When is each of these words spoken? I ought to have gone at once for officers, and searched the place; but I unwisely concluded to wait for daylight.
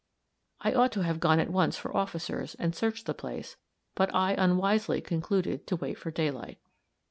I 0.61 0.73
ought 0.73 0.91
to 0.93 1.03
have 1.03 1.19
gone 1.19 1.39
at 1.39 1.51
once 1.51 1.77
for 1.77 1.95
officers, 1.95 2.55
and 2.55 2.75
searched 2.75 3.05
the 3.05 3.13
place; 3.13 3.55
but 3.93 4.09
I 4.15 4.33
unwisely 4.33 4.99
concluded 4.99 5.67
to 5.67 5.75
wait 5.75 5.99
for 5.99 6.09
daylight. 6.09 6.57